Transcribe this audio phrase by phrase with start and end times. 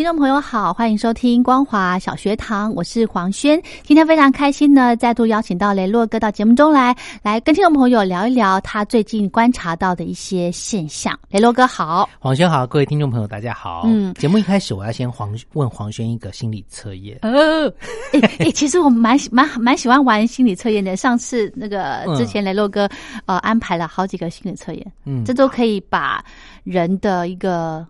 [0.00, 3.60] 听众朋友好，欢迎收听光华小学堂，我是黄轩。
[3.82, 11.14] 今天非常开心呢，再度邀请到雷洛哥到节目中来，来跟听众朋友聊一聊他最近观察到的一些现象。
[11.28, 13.82] 雷洛哥好，黄轩好，各位听众朋友大家好。
[13.84, 17.18] 嗯节目一开始我要先黄问黄轩一个心理测验。
[17.20, 17.68] 呃，
[18.14, 20.96] 哎哎，其实我蛮喜蛮蛮喜欢玩心理测验的。
[20.96, 22.88] 上次那个嗯之前雷洛哥
[23.26, 26.24] 呃安排了好几个心理测验，嗯这都可以把
[26.64, 27.86] 人的一个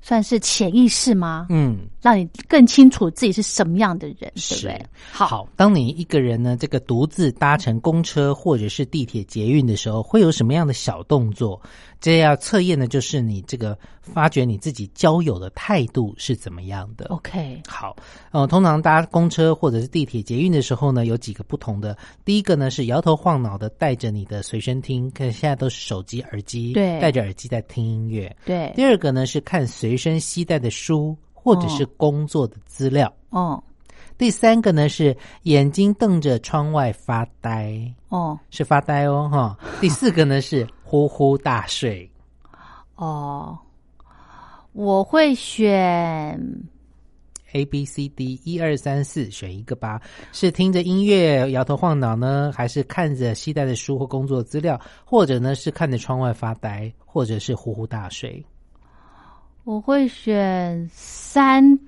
[0.00, 1.46] 算是潜意识吗？
[1.50, 4.86] 嗯，让你更清楚自己是什么样的人，对不是对？
[5.12, 5.46] 好。
[5.56, 11.60] 当你一个人呢，这个独自搭乘公车或者是地铁、捷运的时候，会有什么样的小动作？
[12.00, 17.04] 这要测验的就是你这个发觉你自己交友的态度是怎么样的。
[17.08, 17.94] OK，好，
[18.30, 21.94] 呃，通常搭公车或者是地铁、捷运的时候呢，有几个不同的。
[22.24, 28.34] 第一个呢是摇头晃脑的带着你的随身听，看现在都是手机耳机，对戴着耳机在听音乐。
[28.46, 33.12] 对，第二个呢是看随身携带的书或者是工作的资料。
[33.30, 33.62] 哦
[34.18, 39.58] 第三个呢是眼睛瞪着窗外发呆，哦是发呆哦哈。
[39.80, 42.10] 第四个呢是呼呼大睡。
[42.96, 43.58] 哦，
[44.72, 46.38] 我会选
[47.52, 49.98] A B C D 一二三四，选一个吧。
[50.32, 58.44] 是听着音乐摇头晃脑呢，还是看着携带的书或工作资料，或者呢是看着窗外发呆，或者是呼呼大睡？
[59.70, 61.78] 我会选三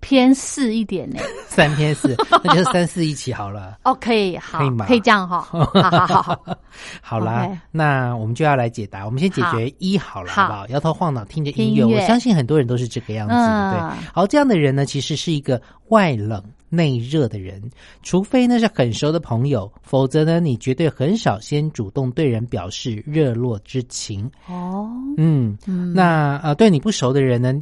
[0.00, 1.18] 偏四一点呢。
[1.46, 3.76] 三偏四，那就三四一起好了。
[3.84, 6.58] 哦，可以，好，可以吗可以这样哈， 好好好好，
[7.02, 9.04] 好啦那我们就要来解答。
[9.04, 10.66] 我们先解决一好了，好好不好？
[10.68, 14.08] 摇头晃脑，听着音乐，音我相信很多人都是这个样子，嗯对。
[14.14, 17.62] 好，这样的人呢，其实是一个外冷内热的人，
[18.02, 24.30] 除非那是很熟的朋友，否则呢，你绝对很少先主动对人表示热络之情。
[24.48, 27.52] 哦，嗯，嗯，那呃，对你不熟的人呢，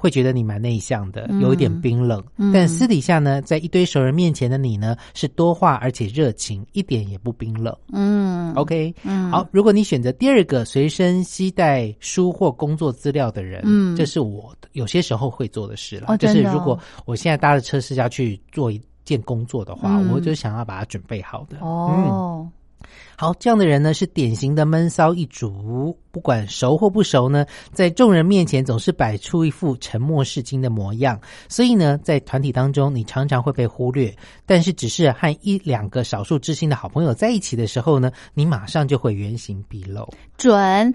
[0.00, 1.42] 会觉得你蛮内向的，嗯。
[1.42, 2.24] 有一点冰冷。
[2.38, 2.50] 嗯。
[2.54, 7.76] 但私底下呢，在一堆熟人面前的你呢，是多话而且热情，一点也不冰冷。
[7.92, 8.54] 嗯。
[8.54, 9.30] OK，嗯。
[9.30, 13.94] 好，如果你选择第二个随身携带书或工作资料的人，嗯。
[13.94, 16.16] 这是我有些时候会做的事了。
[16.16, 20.10] 就是如果我现在搭的车是要去做一件工作的话，嗯。
[20.10, 21.58] 我就想要把它准备好的。
[21.58, 22.48] 嗯，哦，
[23.16, 31.20] 好，这样的人呢是典型的闷骚一族，不管熟或不熟呢，在众人面前总是摆出一副沉默是金的模样。
[31.48, 34.14] 所以呢，在团体当中，你常常会被忽略。
[34.46, 40.08] 但是，只是和一两个少数知心的好朋友在一起的时候呢，你马上就会原形毕露。
[40.38, 40.94] 准，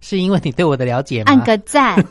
[0.00, 1.32] 是因为你对我的了解吗？
[1.32, 2.02] 按个赞。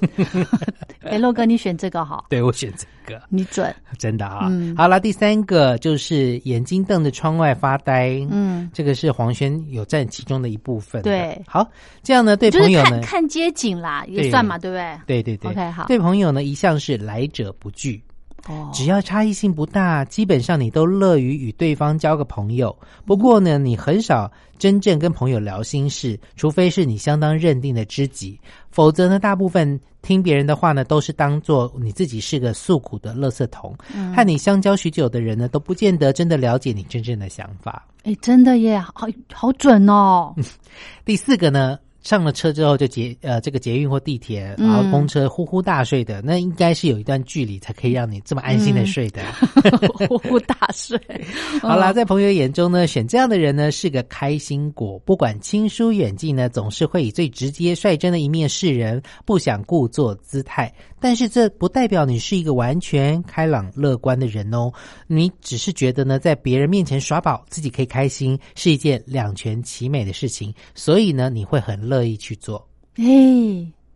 [1.03, 4.47] 哎洛哥，你选这个好，对我选这个，你准，真的啊。
[4.49, 8.09] 嗯好了，第三个就是眼睛瞪着窗外发呆。
[8.29, 11.01] 嗯，这个是黄轩有占其中的一部分。
[11.03, 11.65] 对好，
[12.03, 14.99] 这样呢，对朋友呢，看看街景啦，也算嘛，对不对？
[15.05, 18.01] 对对对 OK，好对朋友呢，一向是来者不拒，
[18.47, 22.77] 哦，只要差异性不大，基本上你都乐于与对方交个朋友。
[23.05, 28.39] 不过呢，你很少真正跟朋友聊心事，除非是你相当认定的知己，
[28.69, 33.75] 否则呢，大部分听别人的话呢，都是当做你自己是个诉苦的垃圾桶。
[33.93, 37.85] 嗯和你相交许久的人呢，都不见得真的了解你真正的想法。
[38.03, 40.33] 哎，真的耶，好好准哦。
[41.03, 49.21] 第四个呢，上了车之后就捷呃这个捷运或地铁，嗯然后公车呼呼大睡的，那应该是有一段距离才可以让你这么安心的睡的。
[50.07, 50.97] 呼呼大睡。
[51.61, 60.73] 好啦，在朋友眼中呢，选这样的人呢是个开心果，不管亲疏远近呢，总是会以最直接率真的一面示人，不想故作姿态。
[60.99, 64.72] 但是这不代表你是一个完全开朗乐观的人哦，
[65.08, 72.67] 你只是觉得呢，在别人面前耍宝，自己可以开心，是一件两全其美的事情，所以呢，你会很乐意去做。
[72.96, 73.03] 哎，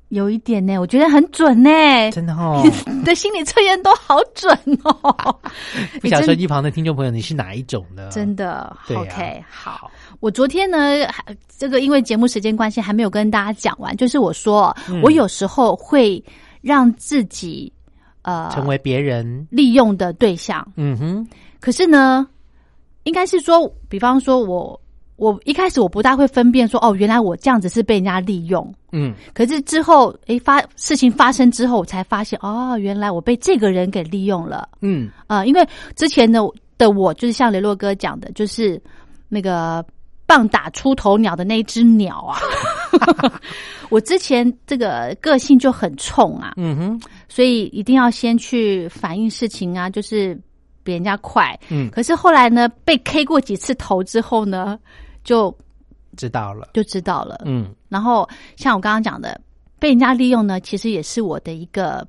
[0.10, 1.70] 有一点呢，我觉得很准呢。
[2.12, 5.40] 真的哦， 你的心理测验都好准哦。
[6.02, 8.10] 不晓得说一旁的听众朋友，你是哪一种呢？
[8.12, 9.90] 真的啊，OK，好。
[10.20, 10.78] 我昨天呢，
[11.08, 13.98] 还这个因为节目时间关系，还没有跟大家讲完。
[13.98, 16.24] 就是我说，嗯我有时候会
[16.62, 17.72] 让自己
[18.22, 21.28] 呃成为别人，利用的对象，嗯哼，
[21.60, 22.28] 可是呢，
[23.04, 24.80] 应该是说，比方说我
[25.16, 28.74] 我一开始我不大会分辨说，哦，原来我这样子是被人家利用。
[28.92, 34.68] 嗯，可是之后，诶，发事情发生之后，我才发现，哦，原来我被这个人给利用了。
[34.82, 35.66] 嗯，啊、因为
[35.96, 36.42] 之前的
[36.78, 38.82] 的我就是像雷洛哥讲的，就是
[39.30, 39.86] 那个
[40.32, 42.40] 棒打出头鸟的那一只鸟啊。
[43.92, 50.40] 我之前这个个性就很冲啊，嗯哼，所以一定要先去反映事情啊，就是
[50.82, 51.60] 比人家快。
[51.70, 54.80] 嗯，可是后来呢，被 K 过几次头之后呢，
[55.26, 55.54] 就
[56.16, 57.42] 知道了，就知道了。
[57.44, 59.42] 嗯然后像我刚刚讲的，
[59.78, 62.08] 被人家利用呢，其实也是我的一个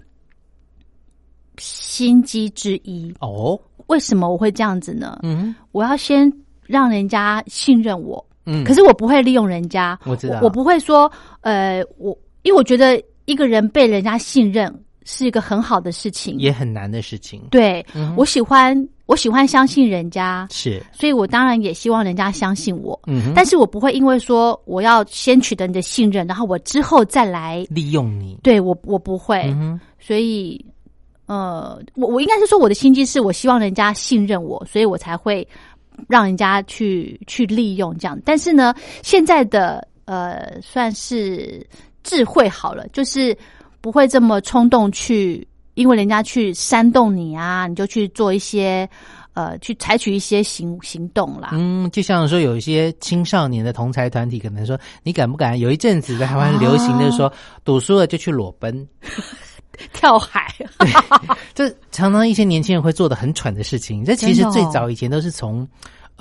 [1.58, 3.12] 心机之一。
[3.18, 3.58] 哦，
[3.88, 5.18] 为什么我会这样子呢？
[5.24, 6.32] 嗯我要先
[6.72, 9.98] 让人家信任我，嗯，可是我不会利用人家。
[10.06, 10.40] 我知道。
[10.42, 11.10] 我不会说，
[11.42, 14.74] 呃，我因为我觉得一个人被人家信任
[15.04, 16.36] 是一个很好的事情。
[16.38, 22.98] 也很难的事情，对、嗯我喜欢，我喜欢相信人家，是，所以我当然也希望人家相信我。
[23.06, 29.42] 嗯，但是我不会因为说我要先取得你的信任，然后我之后再来利用你，对我，我不会。
[29.48, 30.64] 嗯，所以，
[31.26, 35.46] 呃，我我应该是说我的心机是我希望人家信任我，所以我才会
[36.08, 38.18] 让人家去去利用这样。
[38.24, 41.66] 但是呢，现在的呃算是
[42.02, 43.36] 智慧好了，就是
[43.80, 48.88] 不会这么冲动去，因为人家去煽动你啊，你就去做一些
[49.34, 51.50] 呃去采取一些行行动啦。
[51.52, 55.58] 嗯，就像说有一些青少年的同才团体，可能说你敢不敢？
[55.58, 57.32] 有一阵子在台湾流行的说，
[57.64, 58.86] 赌输了就去裸奔，
[59.92, 60.54] 跳海，
[61.54, 64.04] 这常常一些年轻人会做的很蠢的事情。
[64.04, 65.66] 这其实最早以前都是从。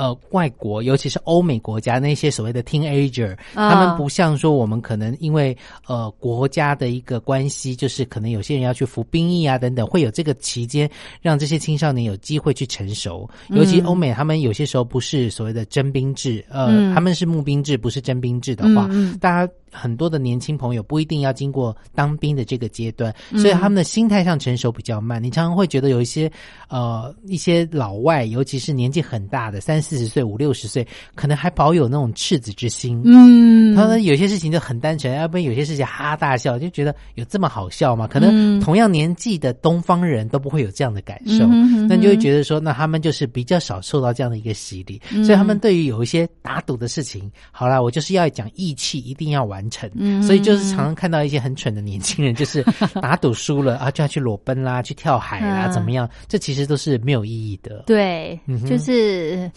[0.01, 3.69] 呃，外国尤其是欧美国家那些所谓的 teenager，、啊。
[3.69, 5.55] 他们不像说我们可能因为
[5.85, 10.89] 呃国家的一个关系，就是可能有些人要去服兵役啊等等，会有这个期间
[11.21, 13.29] 让这些青少年有机会去成熟。
[13.49, 16.95] 尤其欧美，他们有些时候不是所谓的征兵制，呃，嗯。
[16.95, 19.17] 他们是募兵制，不是征兵制的话，嗯嗯。
[19.19, 23.37] 大家很多的年轻朋友不一定要经过当兵的这个阶段，嗯。
[23.39, 25.21] 所以他们的心态上成熟比较慢。
[25.23, 26.31] 你常常会觉得有一些
[26.69, 33.01] 呃一些老外，尤其是年纪很大的三四十岁、五六十岁，可能还保有那种赤子之心。
[33.03, 33.75] 嗯。
[33.75, 38.07] 他说有些事情就很单纯，要不然有些事情哈哈大笑，就觉得有这么好笑吗？
[38.07, 38.61] 可能嗯。
[38.61, 41.45] 同样年纪的东方人都不会有这样的感受，
[41.89, 45.25] 那你就会觉得说，那他们就是比较少受到这样的一个洗礼，嗯。
[45.25, 50.23] 所以他们对于有一些打赌的事情，好啦，我就是要讲义气，一定要完成，嗯。
[50.23, 52.63] 所以就是常常看到一些很蠢的年轻人，就是
[53.01, 55.71] 打赌输了啊，就要去裸奔啦，去跳海啦，嗯。
[55.73, 56.09] 怎么样？
[56.29, 57.83] 这其实都是没有意义的。
[57.87, 58.39] 对，
[58.69, 59.49] 就是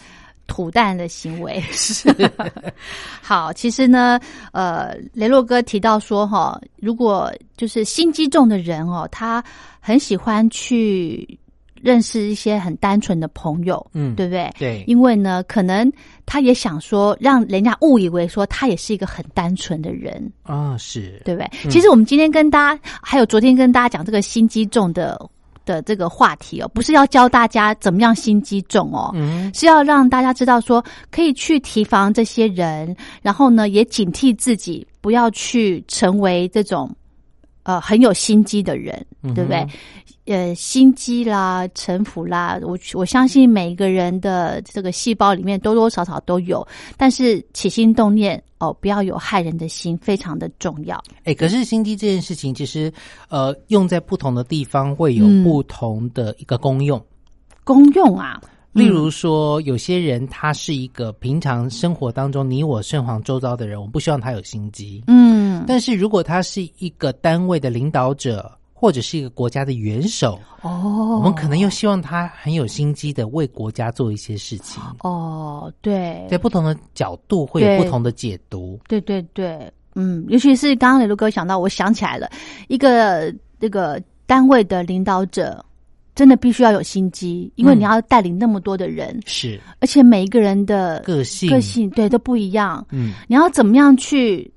[0.47, 1.59] 土蛋的行为。
[1.71, 2.09] 是
[3.21, 4.19] 好，其实呢，
[4.51, 9.43] 呃，雷洛哥提到说，哈，如果就是心机重的人哦，他
[9.79, 11.37] 很喜欢去
[11.81, 14.51] 认识一些很单纯的朋友，嗯对不对？
[14.57, 15.91] 对，因为呢，可能
[16.25, 21.69] 他也想说，让人家误以为说他也是一个很单纯的人，啊、是，对不对？
[21.69, 25.19] 其实我们今天跟大家，还有昨天跟大家讲这个心机重的
[25.65, 29.51] 的这个话题哦，不是要教大家怎么样心机重哦，嗯。
[29.53, 36.89] 是要让大家知道说可以去提防这些人，然后呢也警惕自己不要去成为这种
[37.65, 39.05] 呃很有心机的人，
[39.35, 39.67] 对不对？
[40.25, 46.67] 呃，心机啦、城府啦，我我相信每一个人的这个细胞里面多多少少都有，
[46.97, 50.99] 但是起心动念哦，不要有害人的心，非常的重要。
[51.25, 52.91] 哎，可是心机这件事情，其实
[53.29, 56.99] 呃，用在不同的地方会有嗯不同的一个功用。
[57.63, 58.41] 功用啊，
[58.75, 65.01] 例如说，有些人他是一个平常生活当中你我身旁周遭的人，我不希望他有心机。
[65.07, 74.83] 嗯，但是如果他是一个单位的领导者，或者是一个国家的元首，哦，我们可能又希望他很有心机的为国家做一些事情。
[74.99, 78.77] 哦，对，在不同的角度会有不同的解读。
[78.89, 82.29] 对对对，嗯，尤其是刚刚雷路哥想到，我想起来了，
[82.67, 85.63] 一个这个单位的领导者。
[86.15, 92.85] 真的必须要有心机，因为嗯你要带领那么多的人，是而且每一个人的个性，个性对都不一样。
[92.89, 94.49] 嗯，你要怎么样去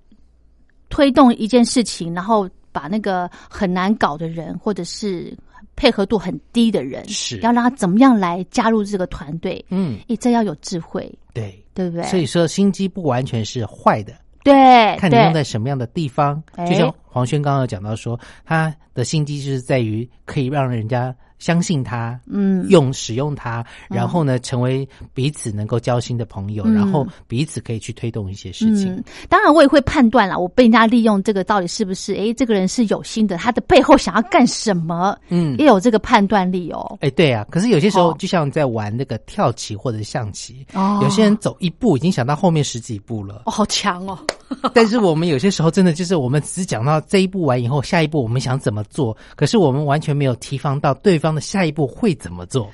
[0.88, 5.36] 推动一件事情，然后把那个很难搞的人，或者是
[5.74, 9.62] 配合度很低的人，是要让他怎么样来加入这个团队？
[9.68, 11.62] 嗯，诶，这要有智慧，对。
[11.78, 12.02] 对不对？
[12.06, 14.12] 所以说，心机不完全是坏的，
[14.42, 16.42] 对，看你用在什么样的地方。
[16.56, 28.92] 哎就像黄轩刚刚有讲到说，他的心机就是在于可以让人家相信他，嗯，用使用它，然后呢，成为彼此能够交心的朋友，嗯然后彼此可以去推动一些事情。
[28.92, 32.12] 嗯，当然我也会判断啦，我被人家利用这个到底是不是？
[32.14, 35.16] 诶，这个人是有心的，他的背后想要干什么？
[35.28, 36.98] 嗯也有这个判断力哦。
[37.00, 44.18] 哎，对啊，可是有些时候哦就像在玩那个跳棋或者象棋，哦有些人走一步已经想到后面十几步了，哦，好强哦。
[44.74, 52.70] 但是我们有些时候真的就是我们只讲到这一步完以后，下一步我们想怎么做，可是我们完全没有提防到对方的下一步会怎么做。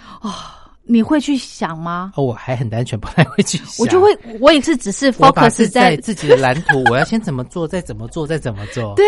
[0.87, 2.13] 你会去想吗？
[2.15, 9.05] 哦，我还很单纯，不太会去想，我就会，我也是只是 focus 在在自己的蓝图，我要先怎么做，再怎么做，再怎么做， 对。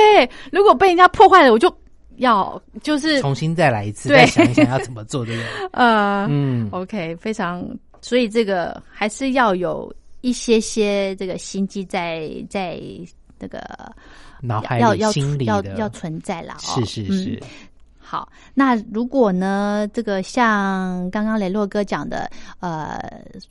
[0.51, 1.71] 如果被人家破坏了，我就
[2.17, 5.69] 要就是重新再来一次，对再想一想要怎么做，对不对？
[5.73, 7.63] 呃，嗯，OK，非常，
[8.01, 9.93] 所以这个还是要有
[10.26, 12.80] 一些些这个心机在在
[13.38, 13.61] 那个
[14.42, 15.12] 脑海里、要要
[15.45, 16.54] 要要存在了。
[16.54, 16.85] 哦。
[16.85, 17.12] 是是嗯。
[17.12, 17.42] 是，
[17.97, 22.28] 好，那如果呢，这个像刚刚雷洛哥讲的，
[22.59, 22.99] 呃，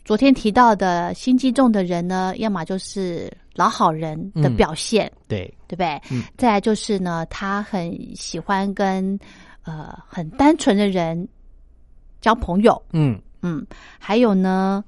[0.04, 6.02] 昨天提到的心机重的人呢，要么就是老好人的嗯表现，对，对不对？
[6.12, 6.24] 嗯。
[6.38, 9.18] 再来就是呢，他很喜欢跟
[9.64, 11.28] 呃很单纯的人
[12.22, 13.66] 交朋友，嗯，嗯，
[14.00, 14.84] 还有呢，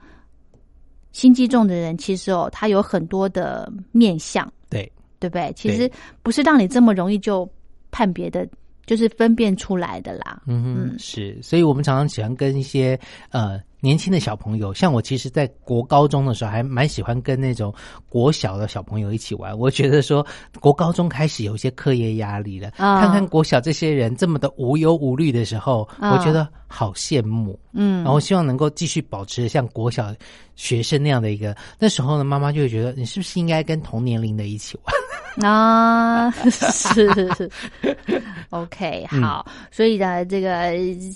[1.18, 4.88] 心机重的人其实哦，他有很多的面相，对，
[5.20, 5.52] 对不对？
[5.56, 5.90] 其实
[6.22, 7.50] 不是让你这么容易就
[7.90, 8.48] 判别的，
[8.86, 10.44] 就是分辨出来的啦。
[10.46, 13.00] 嗯哼，嗯是，所以我们常常喜欢跟一些
[13.32, 17.74] 呃年轻的小朋友，像我其实，在国高中的时候，还蛮喜欢跟那种
[18.10, 19.58] 国小的小朋友一起玩。
[19.58, 20.26] 我觉得说，
[20.60, 27.60] 国高中开始有一些课业压力了，啊看看国小这些人这么的无忧无虑的时候，啊我觉得好羡慕。
[27.72, 30.12] 嗯，然后希望能够继续保持像国小
[30.56, 31.56] 学生那样的一个。
[31.78, 34.96] 那时候呢，妈妈就会觉得你是不是应该跟同年龄的一起玩？
[35.41, 37.51] 啊，是是是，
[38.50, 39.22] OK，嗯。
[39.22, 40.72] 好，所以呢，这个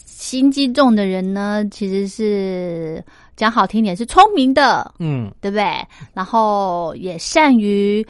[0.05, 3.03] 心机重的人呢，其实是
[3.35, 5.31] 讲好听点是聪明的，嗯。
[5.41, 5.63] 对不对？
[6.13, 8.05] 然后也善于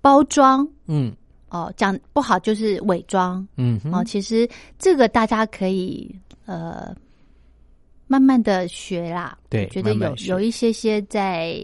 [0.00, 0.66] 包装。
[0.86, 1.12] 嗯。
[1.48, 3.46] 哦，讲不好就是伪装。
[3.56, 4.02] 嗯哦。
[4.04, 6.12] 其实这个大家可以
[6.46, 6.92] 呃
[8.08, 11.56] 慢慢的学啦，对觉得有有一些些在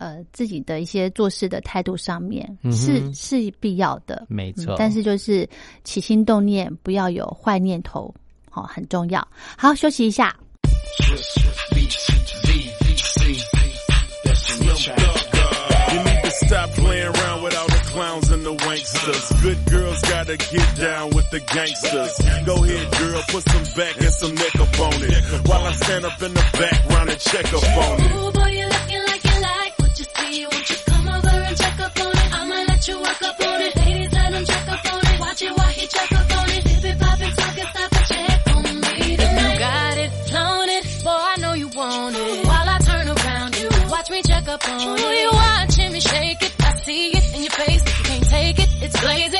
[0.00, 4.74] 呃自己的一些做事的态度上面、嗯是是必要的，没错。
[4.74, 5.48] 嗯但是就是
[5.84, 8.12] 起心动念不要有坏念头，
[8.52, 9.26] 哦，很重要。
[9.56, 10.34] 好，休息一下。
[17.90, 19.42] Clowns and the wanksters.
[19.42, 22.14] Good girls gotta get down with the gangsters.
[22.46, 25.48] Go ahead, girl, put some back and some neck up on it.
[25.48, 28.12] While I stand up in the background and check up on it.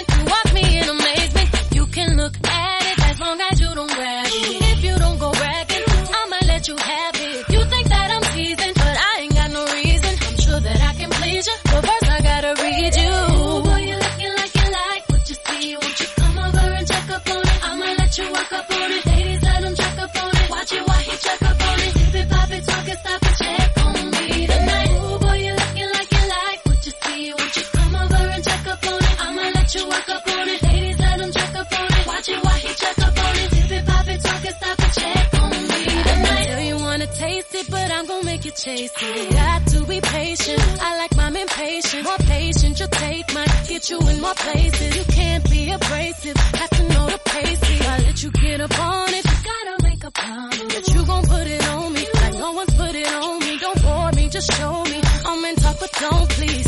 [0.01, 0.30] went through
[44.31, 44.97] more places.
[44.97, 46.37] You can't be abrasive.
[46.37, 47.61] Have to know the pace.
[47.95, 49.25] I let you get up on it.
[49.25, 52.07] You gotta make a promise that you gon' put it on me.
[52.15, 53.59] Like no one's put it on me.
[53.59, 55.01] Don't bore me, just show me.
[55.27, 56.60] I'm in talk, but don't please.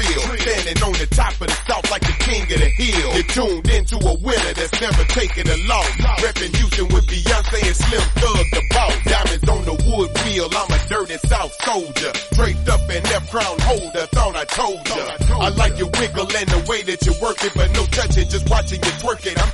[0.00, 0.36] Trill.
[0.36, 3.08] Standing on the top of the south like the king of the hill.
[3.14, 5.90] You're tuned into a winner that's never taken a loss.
[6.20, 8.94] Reppin' Houston with Beyonce and Slim Thug the boss.
[9.04, 12.12] Diamonds on the wood wheel, I'm a dirty south soldier.
[12.36, 15.16] Draped up in that crown holder, thought I told ya.
[15.40, 18.48] I like your wiggle and the way that you work it, but no touching, just
[18.50, 19.40] watching you twerk it.
[19.40, 19.52] I'm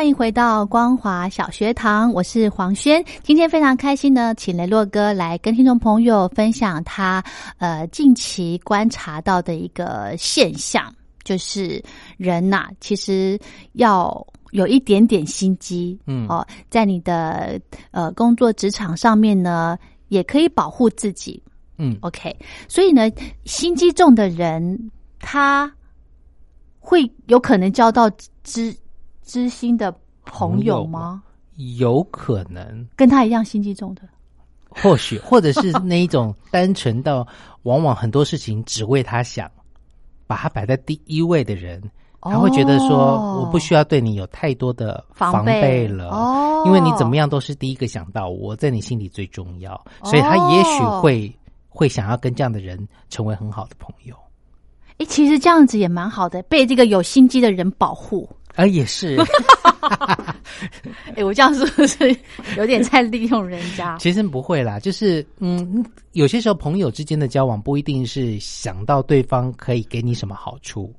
[0.00, 3.04] 欢迎回到光华小学堂，我是黄轩。
[3.22, 7.22] 今天非常开心呢，请雷洛哥来跟听众朋友分享他
[7.58, 10.90] 呃近期观察到的一个现象，
[11.22, 11.84] 就是
[12.16, 13.38] 人呐、其实
[13.74, 19.76] 要有一点点心机，嗯哦，在你的呃工作职场上面呢，
[20.08, 21.42] 也可以保护自己。
[21.76, 22.34] 嗯 OK，
[22.68, 23.02] 所以呢，
[23.44, 25.70] 心机重的人，他
[26.78, 28.10] 会有可能交到
[28.42, 28.74] 知
[29.30, 29.94] 知心的
[30.24, 31.22] 朋友吗？
[31.76, 34.02] 有可能，跟他一样心机重的，
[34.68, 37.24] 或许或者是 那一种单纯到
[37.62, 39.48] 往往很多事情只为他想，
[40.26, 41.80] 把他摆在第一位的人，
[42.20, 43.40] 他会觉得说哦。
[43.40, 46.64] 我不需要对你有太多的防防备备了，哦。
[46.66, 51.32] 因为你怎么样都是第一个想到我，在你心里最重要，所以他也许会、
[51.68, 54.16] 会想要跟这样的人成为很好的朋友，
[54.98, 58.28] 哎，其实这样子也蛮好的，被这个有心机的人保护。
[58.56, 59.16] 而也是。
[61.16, 62.14] 诶， 我这样是不是
[62.56, 63.96] 有点在利用人家？
[64.00, 70.92] 其实不会啦，就是嗯，有些时候朋友之间的交往不一定是想到对方可以给你什么好处。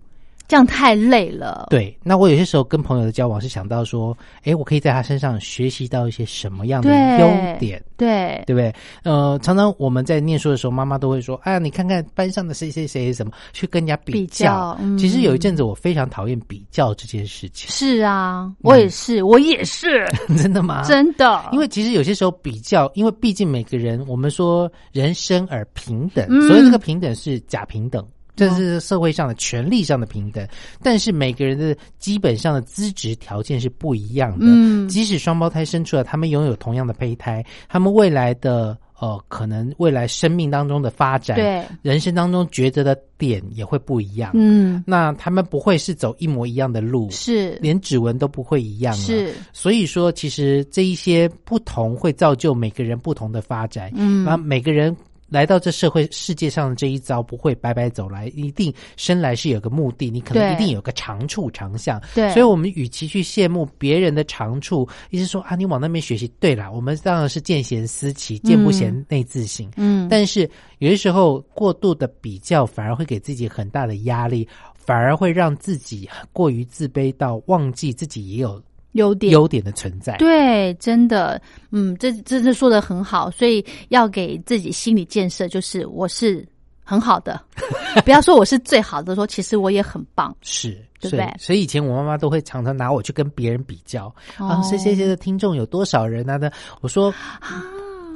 [0.51, 1.67] 这样太累了。
[1.69, 8.75] 对，那我有些时候跟朋友的交往是想到说，哎，我可以在他身上学习到一些什么样的优点，对对不对？
[9.03, 20.05] 呃，常常我们在念书的时候，妈妈都会说，啊，你看看班上的谁谁谁什么，去跟人家比比较嗯其实有一阵子我非常讨厌比较这件事情，是啊，我也是，我也是，
[20.37, 20.83] 真的吗？
[20.83, 21.45] 真的。
[21.53, 28.05] 因为其实有些时候比较，因为毕竟每个人，我们说人生而平等，嗯所以这个平等是假平等。
[28.35, 30.47] 这是社会上的权利上的平等，
[30.81, 34.45] 但是每个人的基本上的资质条件是不一样的。
[34.45, 44.31] 嗯即使双胞胎生出来，他们拥有同样的胚胎，他们未来的呃，可能未来生命当中的发展，对，人生当中抉择的点也会不一样。
[44.33, 48.97] 嗯，那他们不会是走一模一样的路，是连指纹都不会一样、啊。
[48.97, 53.91] 是，所以说，其实这一些不同会造就每个人不同的发展。
[53.95, 54.95] 嗯那每个人
[55.31, 62.01] 来到这社会世界上的这一遭，不会白白走来，一定生来是有个目的，你可能一定有个长处长项。
[62.13, 69.65] 对所以我们与其去羡慕别人的长处，一直说啊，你往那边学习，对啦，我们当然是见贤思齐，见不贤内自省。
[69.77, 70.41] 嗯，但是
[70.79, 78.61] 有些时候过度的比较，反而会给自己很大的压力，反而会让自己过于自卑到忘记自己也有
[78.93, 80.15] 优点优点的存在。
[80.17, 86.47] 对，真的，嗯，这真的说的很好，所以要给自己心理建设，就是我是
[86.83, 87.41] 很好的，
[88.05, 90.35] 不要说我是最好的，说其实我也很棒。
[90.41, 96.37] 是，对不所以对所以以前我妈妈都会常常拿我去跟别人比较、啊，哦谁谁谁的听众有多少人啊？
[96.37, 96.51] 的，
[96.81, 97.13] 我说。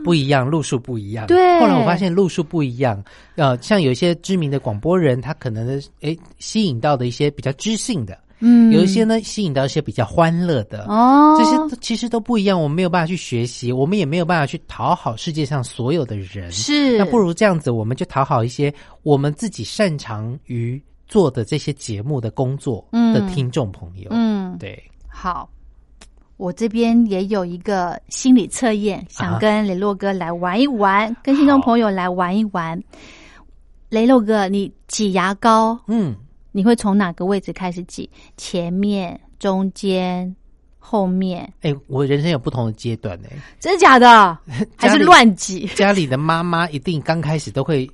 [0.03, 1.25] 不一样，路数不一样。
[1.25, 3.03] 对后来我发现路数不一样，
[3.37, 8.15] 呃，像有一些知名的广播人，他可能诶吸引到的一些比较知性的，
[8.47, 16.51] 嗯，有一些呢吸引到一些比较欢乐的，哦，这些其实都不一样，我们没有办法去学习，我们也没有办法去讨好世界上所有的人。
[16.51, 16.97] 是。
[16.99, 23.13] 那不如这样子，我们就讨好一些我们自己擅长于做的这些节目的工作嗯。
[23.13, 24.09] 的听众朋友。
[24.11, 25.49] 嗯，对，好。
[26.37, 32.77] 我这边也有一个心理测验，想啊跟雷洛哥来玩一玩，跟听众朋友来玩一玩。
[33.87, 36.13] 雷洛哥，你挤牙膏，嗯，
[36.55, 38.09] 你会从哪个位置开始挤？
[38.37, 40.33] 前面、中间、
[40.79, 43.27] 后面，哎、我人生有不同的阶段呢、
[43.59, 44.39] 真的假的？
[44.77, 45.67] 还是乱挤？
[45.75, 47.85] 家里的妈妈一定刚开始都会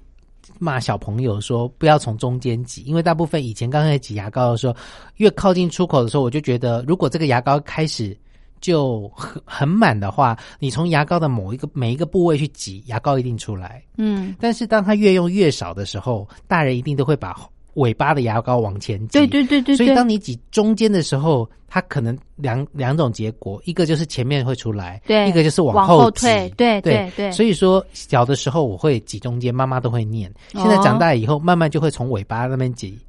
[0.59, 4.75] 骂小朋友说不要从中间挤，因为大部分以前刚开始挤牙膏的时候，
[5.15, 8.15] 越靠近出口的时候，我就觉得如果这个牙膏开始
[8.59, 13.83] 就很很满的话，你从牙膏的某一个每一个部位去挤，牙膏一定出来。
[13.97, 17.35] 嗯，但是当它越用越少的时候，大人一定都会把
[17.75, 19.19] 尾巴的牙膏往前挤。
[19.19, 30.31] 对对对对所以，当你挤中间的时候，它可能两两种结果，一个就是前面会出来，对一个就是往后退对对对对所以说小的时候我会挤中间，妈妈都会念。
[30.53, 32.99] 现在哦长大以后，慢慢就会从尾巴那边挤。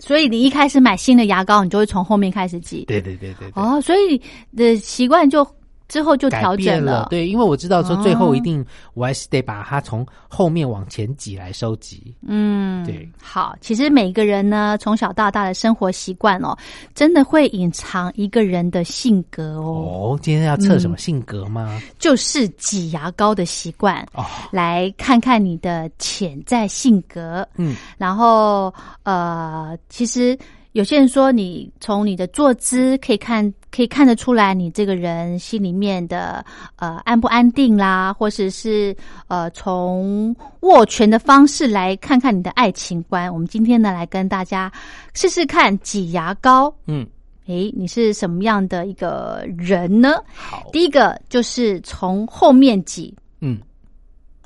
[0.00, 2.84] 所以你一开始买新的牙膏，你就会从后面开始挤。
[2.86, 3.62] 对对对对对。
[3.62, 4.20] 哦，所以
[4.56, 5.44] 的习惯就
[5.88, 12.14] 之后就改调整变了，对，因为我知道说哦最后一定我还是得把它从后面往前挤来收集。
[12.26, 16.56] 嗯，对，好，其实每个人呢，从小到大的生活习惯哦，
[16.94, 21.80] 真的会隐藏一个人的性格哦，哦，今天要测什么嗯性格吗？
[21.98, 27.46] 就是挤牙膏的习惯，哦，来看看你的潜在性格。
[27.56, 28.72] 嗯，然后
[29.04, 30.38] 呃，其实
[30.72, 36.44] 有些人说，你从你的坐姿可以看，可以看得出来你这个人心里面的
[36.76, 38.94] 呃安不安定啦，或者是
[39.28, 43.32] 呃从握拳的方式来看看你的爱情观。
[43.32, 44.70] 我们今天呢，来跟大家
[45.14, 46.72] 试试看挤牙膏。
[46.86, 47.04] 嗯，
[47.46, 50.22] 诶，你是什么样的一个人呢？
[50.34, 53.58] 好，第一个就是从后面挤，嗯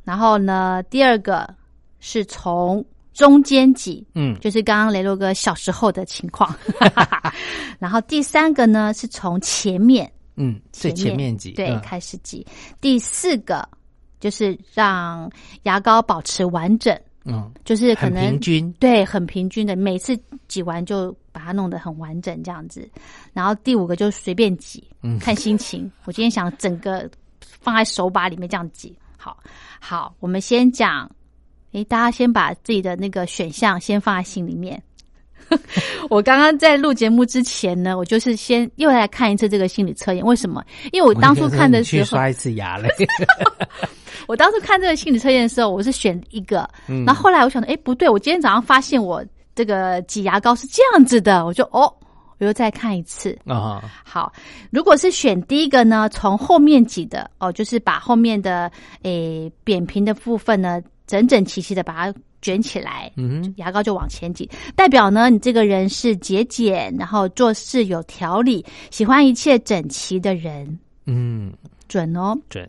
[0.05, 1.53] 然后呢，第二个
[2.01, 6.55] 是从中间挤，嗯就是刚刚雷洛哥小时候的情况。
[7.79, 12.47] 然后第三个呢是从前面嗯，最前面挤，对、嗯开始挤。
[12.81, 13.69] 第四个
[14.19, 15.31] 就是让
[15.65, 22.89] 牙膏保持完整，嗯，就是可很能平均，对很平均的，每次挤完就把它弄得很完整这样子。
[23.33, 25.91] 然后第五个就是随便挤，嗯看心情。
[26.05, 28.97] 我今天想整个放在手把里面这样挤。
[29.19, 29.37] 好，
[29.81, 31.11] 好，我们先讲，
[31.73, 34.81] 诶，大家先把自己的那个选项先放在心里面。
[36.09, 40.25] 我刚刚在录节目之前呢，我就是先又来看一次这个心理测验。
[40.25, 40.65] 为什么？
[40.93, 42.89] 因为我当初看的时候，去刷一次牙嘞，
[44.27, 49.23] 我当初看这个心理测验的时候，我是选一个，嗯然后后来我想到，哎，不对，我今天早上发现我
[49.55, 51.93] 这个挤牙膏是这样子的，我就哦，
[52.39, 53.39] 我又再看一次。
[53.45, 54.33] 啊，好，
[54.71, 58.71] 如果是选第一个呢，从后面挤的哦，就是把后面的
[59.03, 60.81] 诶扁平的部分呢，
[61.13, 71.53] 整整齐齐的把它卷起来，嗯，牙膏就往前挤，代表呢你这个人是节俭，然后做事有条理，喜欢一切整齐的人，嗯，
[71.87, 72.35] 准哦。
[72.49, 72.67] 准，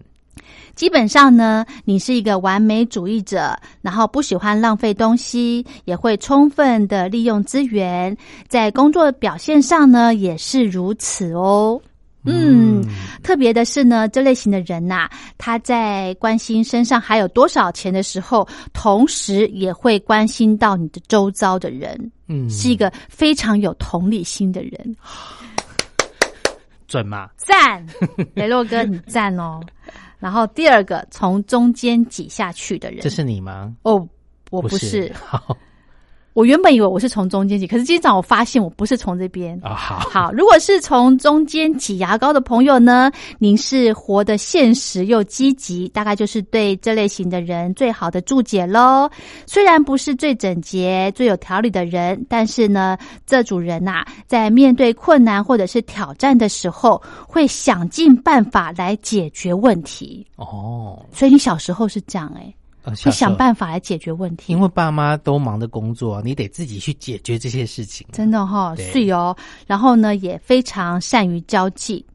[0.75, 8.17] 基本上呢，你是一个完美主义者，然后不喜欢浪费东西，也会充分的利用资源，
[8.49, 11.81] 在工作表现上呢也是如此哦。
[12.25, 12.83] 嗯，
[13.21, 24.95] 特别的是呢，这类型的人呐、他在关心身上还有多少钱的时候，同时也会关心到你的周遭的人，嗯，是一个非常有同理心的人。
[26.87, 27.29] 准吗？
[27.37, 27.85] 赞，
[28.35, 29.59] 雷洛哥你赞哦。
[30.19, 33.75] 然后第二个，从中间挤下去的人，这是你吗？
[33.83, 34.07] 哦，
[34.51, 35.57] 我不不是，好
[36.33, 39.59] 我原本以为我是从中间挤，可是今天早上我发现我不是从这边。
[39.63, 49.09] 啊，好，好，如果是从中间挤牙膏的朋友呢，您是活得现实又积极，大概就是对这类型的人最好的注解喽。
[49.45, 60.25] 虽然不是最整洁、最有条理的人，但是呢，这组人呐、在面对困难或者是挑战的时候，会想尽办法来解决问题。
[60.37, 64.51] 哦，所以你小时候是这样哎、呃会想法，办法来解决问题。
[64.53, 68.05] 因为爸妈都忙着工作，你得自己去解决这些事情。
[68.11, 69.35] 真的哈、对是哦。
[69.65, 72.05] 然后呢，也非常善于交际。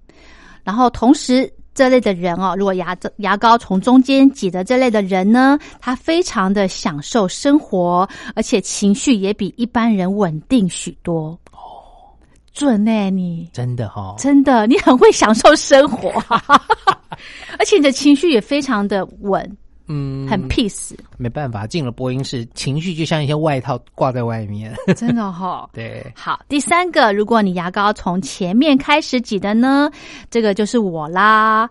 [0.63, 11.29] 然后同时，这类的人哦，如果牙牙膏从中间挤的这类的人呢，他非常的享受生活，而且情绪也比一般人稳定许多。
[11.53, 12.13] 哦，
[12.53, 16.11] 准呢、你真的哈、哦，真的，你很会享受生活，
[17.59, 19.57] 而且你的情绪也非常的稳，
[19.89, 24.75] 嗯，很 peace，、没办法，进了播音室，情绪就像一些外套挂在外面。
[24.95, 29.91] 真的哈、 对，好，第三个，如果你牙膏从前面开始挤的呢，
[30.31, 31.69] 这个就是我啦。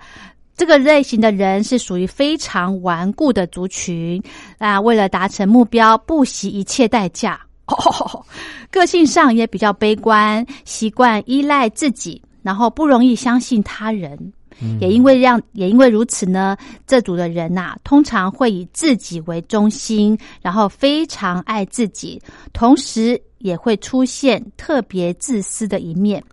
[0.56, 4.20] 这个类型的人是属于非常顽固的族群
[4.58, 7.40] 啊，为了达成目标，不惜一切代价。
[7.68, 8.26] 哦，
[8.72, 14.34] 个性上也比较悲观，习惯依赖自己，然后不容易相信他人。
[14.80, 22.22] 也因为让，也因为如此呢，这组的人呐、通常会以自己为中心，然后非常爱自己，
[22.54, 26.24] 同时也会出现特别自私的一面。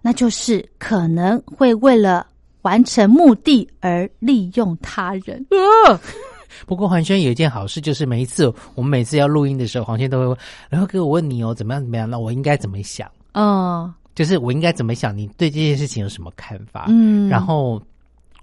[0.00, 2.26] 那就是可能会为了
[2.62, 5.44] 完成目的而利用他人。
[5.50, 6.00] 呃，
[6.66, 10.38] 不过黄轩有一件好事，就是每一次我们每次要录音的时候，黄轩都会问，
[10.70, 13.10] 然后给我问你哦，怎么样怎么样，那我应该怎么想？
[13.32, 15.16] 嗯就是我应该怎么想？
[15.16, 16.86] 你对这件事情有什么看法？
[16.88, 17.80] 嗯，然后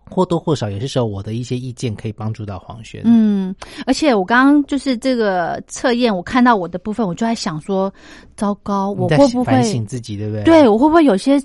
[0.10, 3.02] 或多或少，有些时候我的一些意见可以帮助到黄轩。
[3.04, 3.54] 嗯，
[3.86, 7.94] 而且我刚刚就是这个测验，我看到我的部分，我就在想说，
[8.38, 10.44] 糟糕，我会不会反省自己，对不对？
[10.46, 11.38] 对我会不会有些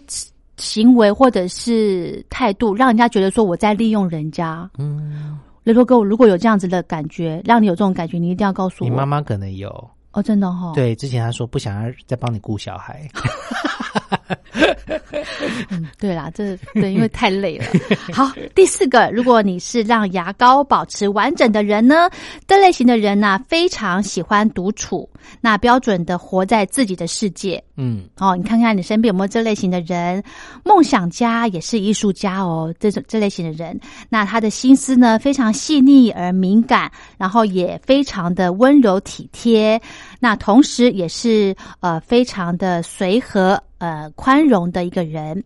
[0.58, 4.70] 行为或者是态度，让人家觉得说我在利用人家？
[4.78, 8.88] 嗯，雷洛哥，如果有这样子的感觉，让你有这种感觉，你一定要告诉我。
[8.88, 9.90] 你妈妈可能有。
[10.12, 13.08] 哦，真的哈、哦，对，之前她说不想要再帮你顾小孩。
[15.70, 17.64] 嗯，对啦，这对，因为太累了。
[18.12, 22.10] 好，第四个，如果你是让牙膏保持完整的人呢，
[22.46, 25.08] 这类型的人呢、非常喜欢独处，
[25.40, 27.62] 那标准的活在自己的世界。
[27.76, 30.22] 嗯，哦，你看看你身边有没有这类型的人？
[30.64, 39.80] 梦想家也是艺术家哦，这种这类型的人，那他的心思呢非常细腻而敏感，然后也非常的温柔体贴，
[40.18, 45.42] 那同时也是呃非常的随和呃宽容的一个人。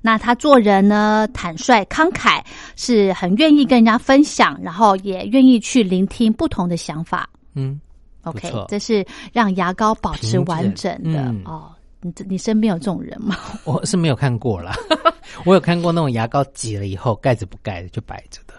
[0.00, 2.40] 那他做人呢，坦率慷慨，
[2.76, 7.28] 是很愿意跟人家分享，然后也愿意去聆听不同的想法。
[7.54, 7.80] 嗯
[8.22, 11.72] ，OK，这是让牙膏保持完整的、嗯哦。
[12.00, 13.36] 你这你身边有这种人吗？
[13.66, 14.72] 我是没有看过啦，
[15.44, 18.54] 我有看过那种牙膏挤了以后盖子不盖的就摆着的，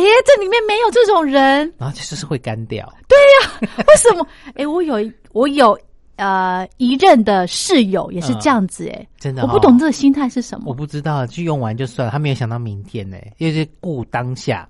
[0.00, 2.88] 诶，这里面没有这种人，然后就是会干掉。
[3.08, 4.24] 对呀为什么？
[4.54, 4.94] 诶，我有
[5.32, 5.76] 我有
[6.18, 10.74] 呃一任的室友也是这样子、哎，真的、我不懂这个心态是什么我。
[10.74, 14.68] 不知道，就用完就算了，他没有想到明天呢，因为是顾当下，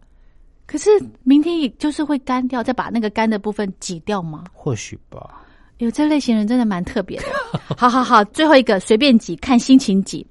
[0.66, 0.90] 可是
[1.24, 4.44] 明天也就是会干掉，再把那个干的部分挤掉吗？
[4.52, 5.42] 或许吧。
[5.78, 7.26] 有这类型人真的蛮特别的。
[7.76, 10.26] 好好好，最后一个随便挤，看心情挤。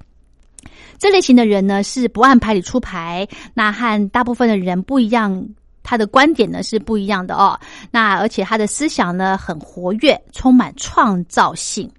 [0.98, 5.48] 这类型的人呢是不按牌理出牌，那和大部分的人不一样。
[5.89, 7.58] 他的观点呢是不一样的哦，
[7.89, 11.89] 那而且他的思想呢很活跃，充满创造性，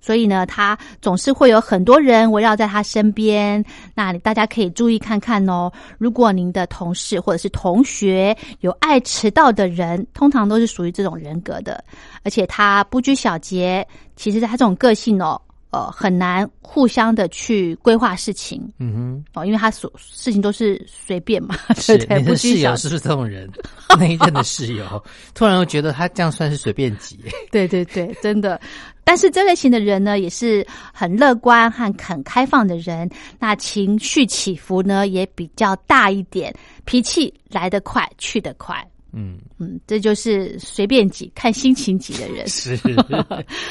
[0.00, 3.64] 所以呢，他总是会有很多人围绕在他身边。
[3.94, 11.82] 那大家可以注意看看哦，如果您的同事或者是同学有爱迟到的人，通常都是属于这种人格的，
[12.24, 13.86] 而且他不拘小节。
[14.16, 15.40] 其实他这种个性哦，
[15.74, 23.50] 呃，很难互相的去规划事情嗯哼哦，因为他所事情都是随便嘛， 是对对，你的室友是不是这种人？
[23.98, 27.18] 那一任的室友，突然又觉得他这样算是随便挤，
[27.50, 28.60] 对对对，真的。
[29.02, 33.10] 但是这类型的人呢，也是很乐观和很开放的人。
[33.40, 38.86] 那情绪起伏呢，也比较大一点，脾气来得快，去得快。
[39.14, 42.46] 嗯，嗯，这就是随便挤，看心情挤的人。
[42.48, 42.76] 是，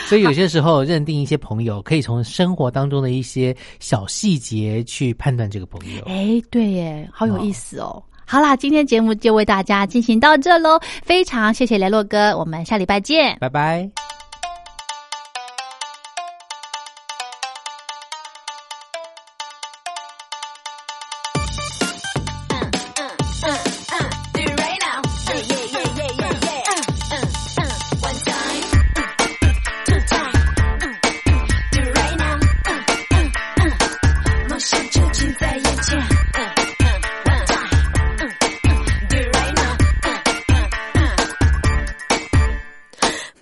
[0.07, 6.01] 所以有些时候认定一些朋友，可以从生活当中的一些小细节去判断这个朋友。
[6.05, 8.01] 哎，对耶，好有意思哦。
[8.25, 13.37] 好啦，今天节目就为大家进行到这喽，非常谢谢雷洛哥，我们下礼拜见。
[13.39, 14.02] 拜拜。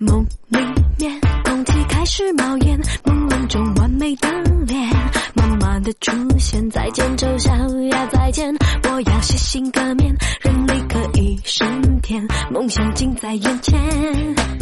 [0.02, 0.58] 梦里
[0.98, 4.28] 面，空气开始冒烟，朦胧中完美的
[4.66, 4.90] 脸，
[5.34, 7.52] 慢慢的出现，再见丑小
[7.90, 8.52] 鸭，再见，
[8.84, 14.61] 我要洗心革面，人力可以升天，梦想近在眼前。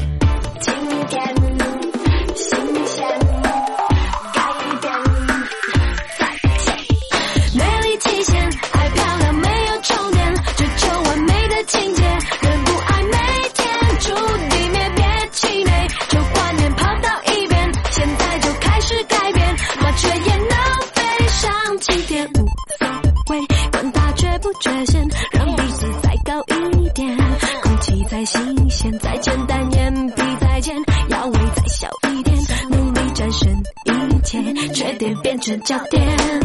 [35.51, 36.40] 成焦点。